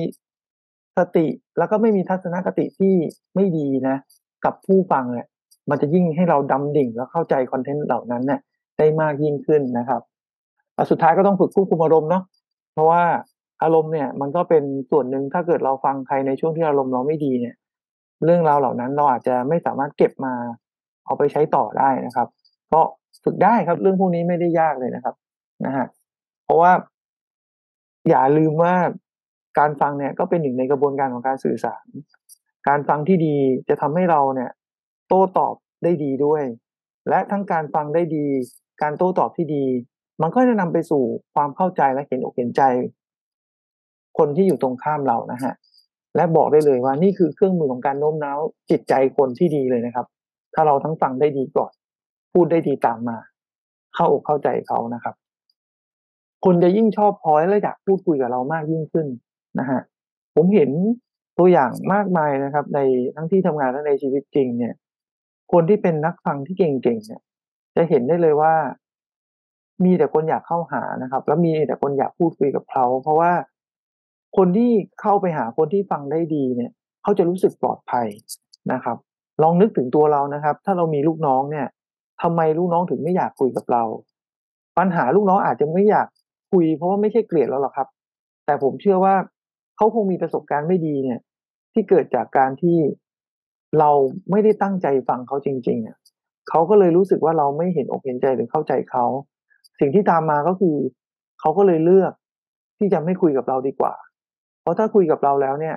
[0.97, 1.25] สติ
[1.58, 2.93] แล้วก็ไม่มีทัศนคติที่
[3.36, 3.95] ไม่ดีนะ
[4.45, 5.28] กับผู้ฟังเนี่ย
[5.69, 8.39] มันจะยิ่งให้เราดำดิ่งแล้วเข้าใจคอนเทนต์เหล่านั้นเนี่ย
[8.78, 10.01] ได้มากยิ่งขึ้นนะครับ
[10.91, 12.23] สุดท้ายก็ต้องฝึกควบคุมอารมณ์เนาะ
[12.73, 13.04] เพราะว่า
[13.63, 17.56] อารมณ์เนี่ย มันก็เป็นส่วนหนึ่งถ้าเกิดเราฟังใครในช่วงที่อารมณ์เราไม่ดีเนี่ย
[18.25, 20.34] เรื่องราวเหล่านั้นเราอาจจะไม่สามารถเก็บมา
[21.06, 22.28] เอาไปใช้ต่อได้นะครับ
[22.73, 22.82] ก็
[23.23, 25.15] ฝึกได้ครับเรื่องพวกนี้ไม่ได้ยากเลยนะครับ
[25.65, 25.86] นะฮะ
[26.45, 26.71] เพราะว่า
[28.10, 28.73] อย่าลืมว่า
[29.60, 31.86] การฟังเนี่ยก็เป็นหนึ่งในกระบวนการของการสื่อสาร
[32.67, 33.36] การฟังที่ดี
[33.69, 34.51] จะทำให้เราเนี่ย
[35.08, 36.43] โต้ตอบได้ดีด้วย
[37.10, 38.25] และทั้งการฟังได้ดี
[38.81, 39.65] การโต้ตอบที่ดี
[40.21, 41.03] มันก็จะนำไปสู่
[41.34, 42.62] ความเข้าใจและเห็นอกเห็นใจ
[44.17, 45.53] คนที่อยู่ตรงข้ามเรานะฮะ
[46.15, 50.05] และบอกได้เลยว่านี่คือเครื่องมือของการโน้มน้าวจิตใจคนที่ดีเลยนะครับ
[50.53, 51.71] ถ้าเราทั้งฟังได้ดีก่อน
[52.34, 53.17] พูดได้ดีตามมา
[53.95, 55.15] เข้าอกเข้าใจเขานะครับ
[56.45, 59.08] คนจะยิ่งชอบพอยและอยากพูดคุยกับเรามากยิ่งขึ้น
[59.60, 59.82] นะฮะ
[60.36, 60.69] ผมเห็น
[61.38, 62.80] ตัวอย่างมากมายนะครับ ใน
[63.15, 64.74] ทั้งที่ทำงานและในชีวิตจริง เนี่ย
[65.52, 67.21] คนที่เป็นนักฟังที่เก่งๆเนี่ย
[67.76, 68.54] จะเห็นได้เลยว่า
[69.84, 73.32] มีแต่คนอยากเข้าหานะครับ แล้วมีแต่คนอยากพูดคุยกับเขาเพราะว่า
[74.38, 74.71] คนที่
[75.02, 76.71] เข้าไปหาคนที่ฟังได้ดีเนี่ย
[77.04, 78.08] เขาจะรู้สึกปลอดภัย
[78.71, 78.98] นะครับ
[79.43, 81.67] ลองนึกถึงตัวเรานะครับ ถ้าเรามีลูกน้องเนี่ย
[82.21, 83.84] ทำไมลูกน้องถึงไม่อยากคุยกับเรา
[84.78, 86.08] ปัญหาลูกน้องอาจจะไม่อยาก
[86.56, 87.88] คุยเพราะว่าไม่ใช่เกลียดเราหรอกครับ
[88.46, 89.15] แต่ผมเชื่อว่า
[89.78, 91.20] เขาคงมีประสบการณ์ไม่ดีเนี่ย
[91.74, 92.78] ที่เกิดจากการที่
[93.80, 93.91] เรา
[94.32, 95.98] ไม่ได้ตั้งใจฟังเขาจริงๆอะ
[96.50, 99.06] เขาก็เลยรู้สึกว่าเราไม่เห็นอกเห็นใจหรือเข้าใจเขา
[99.80, 100.76] สิ่งที่ตามมาก็คือ
[101.39, 102.13] เขาก็เลยเลือก
[102.78, 103.94] ที่จะไม่คุยกับเราดีกว่า
[104.62, 105.76] เพราะถ้าคุยกับเราแล้วเนี่ย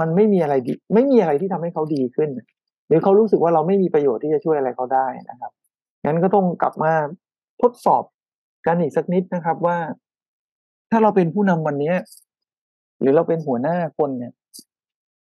[0.00, 2.28] มันไม่มีอะไรดี ไม่มีอะไรที่ทำให้เขาดีขึ้น
[2.88, 5.52] หรือเขารู้สึกว่าเราไม่มีประโยชน์ที่จะช่วยอะไรเขาได้นะครับ
[6.04, 6.92] งั้นก็ต้องกลับมา
[7.62, 8.02] ทดสอบ
[8.66, 9.78] กันอีกสักนิดนะครับว่า
[10.90, 11.92] ถ้าเราเป็นผู้นำวันนี้
[13.00, 14.32] หรือเราเป็นหัวหน้าคนเนี่ย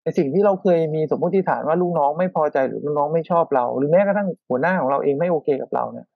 [0.04, 6.08] ในสิ่งที่เราเคยมีสมมติฐานว่าลูกน้องไม่พอใจหรือลูกน้องไม่ชอบเรา หรือแม้กระทั่งหัวหน้าของเราเองไม่โอเคกับเราเนี่ย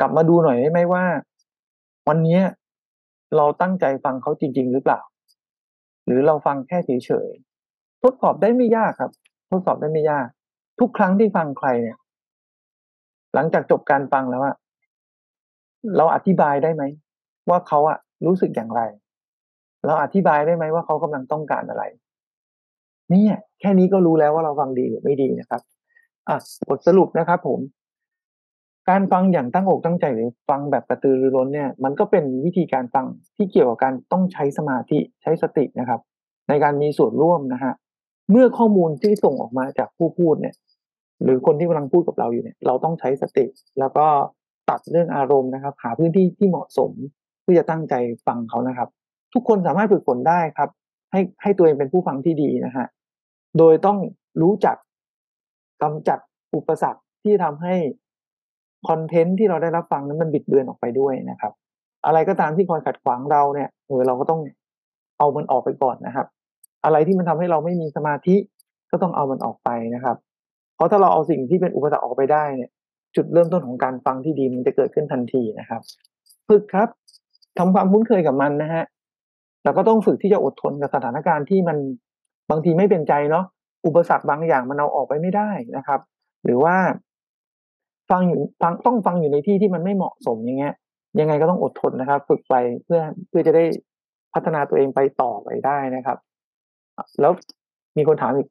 [0.00, 1.04] กลับมาดูหน่อยได้ไหมว่า
[2.08, 2.40] วันนี้
[3.36, 5.00] เราตั้งใจฟังเขาจริง ๆ หรือเปล่า
[6.06, 9.12] หรือเราฟังแค่เฉยๆทดสอบได้ไม่ยากครับ
[9.50, 10.26] ทดสอบได้ไม่ยาก
[10.80, 11.98] ทุกครั้งที่ฟังใครเนี่ย
[13.34, 14.56] หลังจากจบการฟังแล้วอะ
[15.96, 16.82] เราอธิบายได้ไหม
[17.50, 18.80] ว่าเขาอะรู้สึกอย่างไร
[19.86, 21.84] เราอธิบายได้ไหมว่าเขากำลังต้องการอะไร
[23.10, 25.62] เนี่ย แค่นี้ก็รู้แล้วว่าเราฟังดีหรือไม่ดีนะครับ
[26.28, 26.36] อะ
[26.68, 27.60] บทสรุปนะครับ ผม
[28.88, 36.00] การฟังอย่างตั้งอกตั้งใจหรือฟังแบบกระตือรือร้นเนี่ย มันก็เป็นวิธีการฟังที่เกี่ยวกับการต้องใช้สมาธิใช้สตินะครับ
[36.48, 37.72] ในการมีส่วนร่วมนะฮะ
[38.30, 40.54] เมื่อข้อมูลที่ส่งออกมาจากผู้พูดเนี่ย
[41.22, 43.44] หรือคนที่กำลังพูดกับเราอยู่เนี่ย เราต้องใช้สติ
[43.78, 44.06] แล้วก็
[44.70, 46.92] ตัดเรื่องอารมณ์นะครับ หาพื้นที่ที่เหมาะสม
[47.42, 47.94] เพื่อจะตั้งใจ
[48.26, 48.88] ฟังเขานะครับ
[49.34, 50.70] ทุกคนสามารถฝึกฝนได้ครับ
[51.12, 52.86] ให้ให้ตัวเองเป็นผู้ฟังที่ดีนะฮะ
[53.58, 53.98] โดยต้อง
[54.42, 54.76] รู้จัก
[55.82, 56.18] กำจัด
[56.54, 57.74] อุปสรรคที่ทำให้
[58.88, 61.52] คอนเทนต์ที่เราได้รับฟังนั้นมันบิดเบือนออกไปด้วยนะครับ
[62.06, 64.40] อะไรก็ตามที่คอยขัดขวางเราเนี่ยเออเราก็ต้อง
[65.18, 66.26] เอามันออกไปก่อนนะครับ
[66.84, 68.36] อะไรที่มันทำให้เราไม่มีสมาธิ
[68.90, 70.16] ก็ต้องเอามันออกไปนะครับ
[70.76, 72.70] เพราะถ้าเราเอาสิ่งที่เป็นอุปสรรคออกไปได้เนี่ย
[73.16, 75.82] จุดเริ่มต้นของการฟังที่ดีมันจะเกิดขึ้นทันทีนะครับ
[76.48, 76.88] ฝึกครับ
[77.58, 78.84] ทำความคุ้นเคยกับมันนะฮะ
[79.64, 81.76] แล้วก็ต้องฝึกที่จะอดทนกับสถานการณ์ที่มัน
[82.50, 83.44] บางทีไม่เป็นใจเนาะ
[83.86, 86.00] อุปสรรคบางอย่างมันเอาออกไปไม่ได้นะครับ
[86.44, 86.76] หรือว่า
[88.10, 90.74] ฟังอยู่ฟังต้องฟังอยู่ในที่ที่มันไม่เหมาะสมอย่างเงี้ย
[91.20, 93.64] ยังไงก็ต้องอดทนนะครับ ฝึกไปเพื่อเพื่อจะได้
[94.34, 96.18] พัฒนาตัวเองไปต่อไปได้นะครับ
[97.20, 97.32] แล้ว
[97.96, 98.48] มีคนถามอีก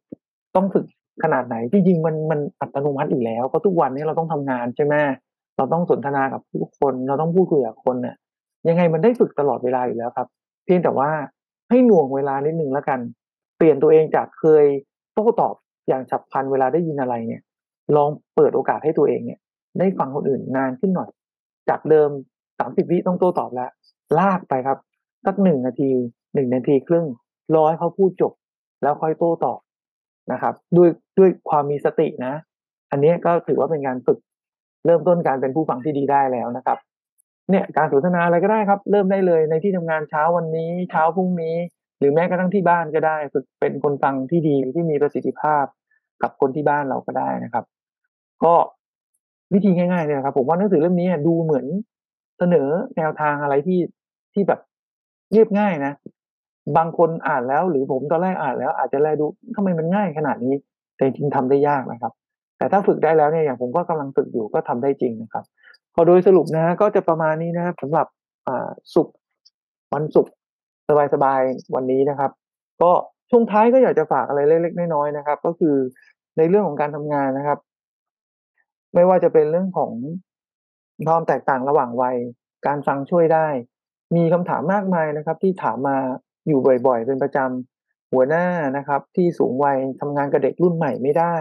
[0.56, 0.86] ต้องฝึก
[1.24, 4.96] ขนาดไหนที่จริงมันมันอัตโนมัติอยู่แล้วเพราะทุกวันนี้เราต้องทำงานใช่ไหม
[5.58, 8.16] เราต้องสนทนากับผู้คนเราต้องพูดคุยกับคนเนี่ย
[8.68, 10.28] ยังไงมันได้ฝึกตลอดเวลาอยู่แล้วครับ
[10.66, 11.10] เพียงแต่ว่า
[11.70, 13.00] ให้หน่วงเวลานิดนึงแล้วกัน
[13.58, 14.66] เปลี่ยนตัวเองจากเคย
[15.14, 15.56] โต้ตอบ
[15.88, 17.42] อย่างฉับพลันเวลาได้ยินอะไรเนี่ย
[17.96, 19.40] ลองเปิดโอกาสให้ตัวเองเนี่ย
[19.80, 21.10] ได้ฟังคนอื่นนานขึ้นหน่อย
[21.70, 22.10] จากเดิม
[22.60, 23.70] สามสิบวิต้องโต้ตอบแล้ว
[24.20, 24.78] ลากไปครับ
[25.26, 25.92] สักหนึ่งนาที
[26.34, 27.06] หนึ่งนาทีครึ่ง
[27.56, 28.34] รอให้เขาพูดจบ
[28.84, 29.60] แล้วค่อยโต้ตอบ
[30.32, 32.34] นะครับ ด้วยด้วยความมีสตินะ
[32.92, 34.20] อันนี้ก็ถือว่าเป็นการฝึก
[34.86, 36.78] เริ่มต้นการเป็นผู้ฟังที่ดีได้แล้วนะครับ
[37.50, 41.56] เนี่ยการสนทนาอะไรก็ได้ครับ เริ่มได้เลยในที่ทำงานเช้าวันนี้ เช้าพรุ่งนี้
[42.00, 45.66] หรือแม้กระทั่งที่บ้านก็ได้ฝึกเป็นคนฟังที่ดีที่มีประสิทธิภาพ
[46.22, 47.66] กับคนที่บ้านเราก็ได้นะครับ
[48.44, 48.56] ก็
[49.54, 51.66] วิธีง่ายๆเนี่ยครับ ผมว่าหนังสือเล่มนี้ดูเหมือน
[52.40, 53.80] เสนอแนวทางอะไรที่
[54.34, 54.60] ที่แบบ
[55.34, 55.94] เรียบง่ายนะ
[56.78, 60.54] บางคนอ่านแล้วหรือผมตอนแรกอ่านแล้ว อาจจะแลดูทำไมมันง่ายขนาดนี้
[60.96, 62.14] แต่จริงทำได้ยากนะครับ
[62.58, 65.46] แต่ถ้าฝึกได้แล้วเนี่ยอย่างผมก็กำลังฝึกอยู่ก็ทำได้จริงนะครับ
[65.94, 68.08] พอโดยสรุปนะก็จะประมาณนี้นะครับสำหรับ
[68.48, 69.08] อ่าสุข
[69.94, 70.34] วันศุกร์
[71.14, 72.32] สบายๆวันนี้นะครับ
[72.82, 72.92] ก็
[73.32, 75.76] ช่วงท้ายก็อยากจะฝากอะไรเล็กๆน้อยๆนะครับ ก็คือ
[76.38, 77.60] ในเรื่องของการทำงานนะครับ
[78.94, 79.92] ไม่ว่าจะเป็นเรื่องของ
[81.08, 82.18] ความแตกต่างระหว่างวัย
[82.68, 83.48] การฟังช่วยได้
[84.16, 85.98] มีคำถามมากมายนะครับ ที่ถามมา
[86.48, 88.46] อยู่บ่อยๆ เป็นประจำหัวหน้า
[88.78, 91.36] นะครับ ที่สูงวัยทำงานกับเด็กรุ่นใหม่ไม่ได้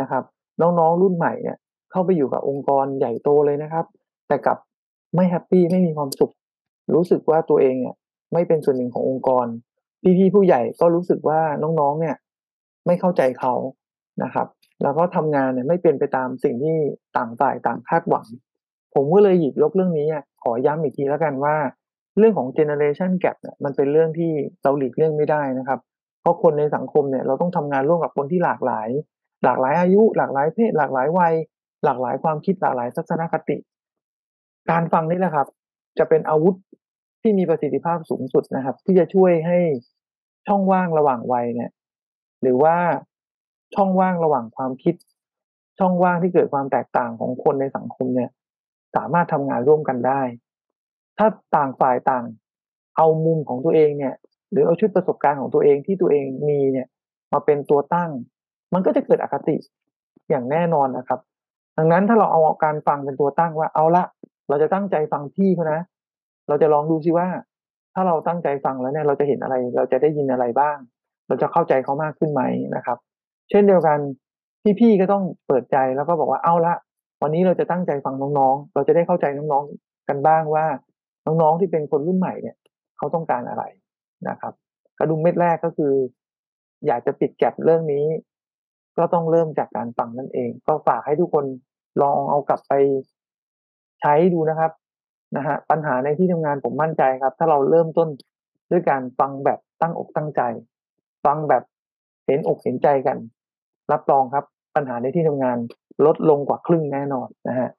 [0.00, 0.24] นะครับ
[0.60, 1.56] น้องๆรุ่นใหม่เนี่ย
[1.90, 3.84] เข้าไปอยู่กับองค์กรใหญ่โตเลยนะครับ
[4.28, 4.58] แต่กับ
[5.14, 6.32] ไม่แฮปปี้ไม่มีความสุข
[6.94, 7.96] รู้สึกว่าตัวเองเนี่ย
[8.32, 9.46] ไม่เป็นส่วนหนึ่งขององค์กร
[10.18, 12.16] พี่ๆผู้ใหญ่ก็รู้สึกว่าน้องๆ เนี่ย
[12.86, 13.54] ไม่เข้าใจเขา
[14.22, 14.46] นะครับ
[14.82, 16.76] แล้วก็ทำงานเนี่ยไม่เป็นไปตามสิ่งที่
[17.16, 18.26] ต่างฝ่ายต่างคาดหวัง
[18.94, 20.08] ผมก็เลยหยิบยกเรื่องนี้
[20.42, 21.56] ขอย้ำอีกทีแล้วกันว่า
[22.18, 25.80] เรื่องของ generation gap เนี่ยมันเป็นเรื่องที่เราหลีกเลี่ยงไม่ได้นะครับ
[26.20, 28.88] เพราะคนในสังคมเนี่ยเราต้องทำงานร่วมกับคนที่หลากหลาย
[29.44, 31.34] หลากหลายอายุ หลากหลายเพศ หลากหลายวัย
[31.84, 33.56] หลากหลายความคิดหลากหลายทัศนคติ
[34.70, 35.46] การฟังนี่แหละครับ
[35.98, 36.54] จะเป็นอาวุธ
[37.22, 39.58] ที่มีประสิทธิภาพสูงสุดนะครับ ที่จะช่วยให้
[40.46, 41.70] ช่องว่างระหว่างวัยเนี่ย
[42.42, 42.76] หรือว่า
[43.74, 44.94] ช่องว่างระหว่างความคิด
[45.78, 48.30] ช่องว่างที่เกิดความแตกต่างของคนในสังคมเนี่ย
[48.96, 50.20] สามารถทำงานร่วมกันได้
[51.18, 51.26] ถ้า
[51.56, 52.24] ต่างฝ่ายต่าง
[52.96, 54.14] เอามุมของตัวเองเนี่ย
[54.50, 56.86] หรือเอาชุดประสบการณ์ของตัวเองที่ตัวเองมีเนี่ย
[57.32, 58.10] มาเป็นตัวตั้ง
[58.74, 59.56] มันก็จะเกิดอคติ
[60.30, 61.20] อย่างแน่นอนนะครับ
[61.78, 64.04] ดังนั้นถ้าเราเอาการฟังเป็นตัวตั้งว่าเอาละ
[64.48, 65.80] เราจะตั้งใจฟังพี่เขานะ
[66.48, 67.26] เราจะลองดูซิว่า
[67.94, 70.76] ถ้าเราตั้งใจฟังแล้วเนี่ยเราจะเห็นอะไร เราจะได้ยินอะไรบ้าง
[71.28, 72.42] เราจะเข้าใจเขามากขึ้นไหม
[72.76, 72.98] นะครับ
[73.50, 73.98] เช่นเดียวกัน
[74.80, 76.74] พี่ๆก็ต้องเปิดใจแล้วก็บอกว่าเอาละ
[77.22, 80.66] วันนี้เราจะตั้งใจฟังน้องๆ เราจะได้เข้าใจน้องๆกันบ้างว่า
[81.26, 82.56] น้องๆที่เป็นคนรุ่นใหม่เนี่ย
[82.96, 83.64] เขาต้องการอะไร
[84.28, 84.52] นะครับ
[84.98, 85.92] กระดุมเม็ดแรกก็คือ
[86.86, 88.04] อยากจะปิดแก็บเรื่องนี้
[88.98, 91.44] ก็ต้องเริ่มจากการฟังนั่นเอง ก็ฝากให้ทุกคน
[92.02, 92.72] ลองเอากลับไป
[94.00, 94.72] ใช้ดูนะครับ
[95.36, 98.08] นะฮะปัญหาในที่ทำงานผมมั่นใจครับ ถ้าเราเริ่มต้น
[98.70, 100.42] ด้วยการฟังแบบตั้งอกตั้งใจ
[101.24, 101.62] ฟังแบบ
[102.26, 103.18] เห็นอกเห็นใจกัน
[103.92, 104.44] รับรองครับ
[104.76, 105.58] ปัญหาในที่ทำงาน
[106.06, 107.70] ลดลงกว่าครึ่งแน่นอนนะฮะ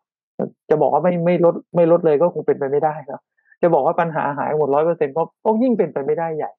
[0.70, 3.22] จะบอกว่าไม่ไม่ลดไม่ลดเลยก็คงเป็นไปไม่ได้ครับ
[3.62, 6.52] จะบอกว่าปัญหาหายหมดร้อยเปอร์เซ็นต์ก็ก็ยิ่งเป็นไปไม่ได้ใหญ่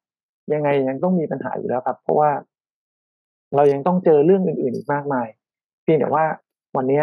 [0.53, 2.31] ยังไงยังต้องมีปัญหาอยู่แล้วครับ เพราะว่า
[3.57, 5.29] เรายังต้องเจอเรื่องอื่นๆอีกมากมาย
[5.83, 6.25] เพียงแต่ว่า
[6.77, 7.01] วันนี้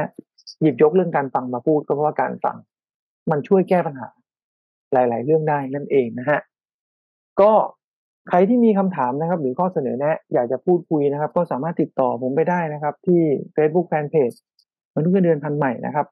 [0.62, 2.58] หยิบยกเรื่องการฟังมาพูดก็เพราะว่าการฟัง
[3.32, 4.10] มันช่วยแก้ปัญหา
[4.94, 6.40] หลาย ๆ เรื่องได้นั่นเองนะฮะ
[7.42, 7.52] ก็
[8.30, 13.22] ใครที่มีคำถามนะครับ หรือข้อเสนอแนะ อยากจะพูดคุยนะครับ ก็สามารถติดต่อผมไปได้นะครับ ที่
[13.56, 14.38] Facebook Fanpage
[14.96, 16.08] มนุษย์เงินเดือนพันธุ์ใหม่นะครับ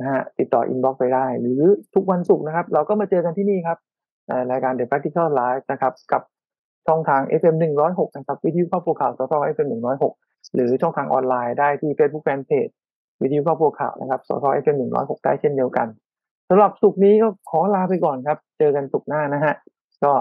[0.00, 1.62] นะฮะติดต่อ inbox ไปได้ หรือ
[1.94, 3.78] ทุกวันศุกร์นะครับ เราก็มาเจอกันที่นี่ครับ
[4.50, 6.22] รายการ The Practical Life นะครับ กับ
[6.86, 9.68] ช่องทาง FM 106นะครับวิทยุครอบครัวข่าวสท FM
[10.10, 12.72] 106 หรือช่องทางออนไลน์ได้ที่ Facebook Fanpage
[13.22, 15.86] วิทยุครอบครัวข่าวนะครับสท FM 106 ได้เช่นเดียวกัน
[16.50, 19.54] สำหรับศุกร์นี้ก็ขอลาไปก่อนครับ เจอกันศุกร์หน้านะฮะ
[20.04, 20.12] ก็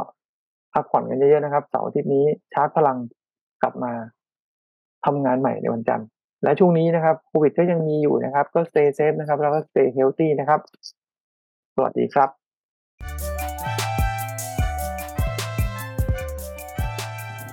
[0.73, 2.97] พักผ่อนกันเยอะๆนะครับเสาร์อาทิตย์นี้ชาร์จพลัง
[3.62, 3.91] กลับมา
[5.06, 6.08] ทำงานใหม่ในวันจันทร์
[6.43, 10.60] และช่วงนี้นะครับโควิดก็ยังมีอยู่นะครับ ก็ stay safe นะครับ แล้วก็ stay healthy นะครับ
[11.76, 12.30] สวัสดีครับ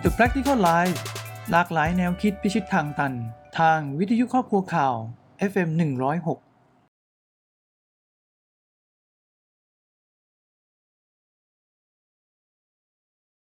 [0.02, 0.96] The Practical Life
[1.50, 3.12] หลากหลายแนวคิดพิชิตทางตัน
[3.58, 4.94] ทางวิทยุครอบครัวข่าว
[5.50, 5.68] FM
[6.14, 6.53] 106